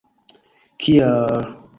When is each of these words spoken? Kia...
Kia... 0.79 1.11